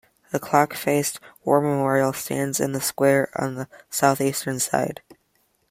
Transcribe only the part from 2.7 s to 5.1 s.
the square on the southeastern side.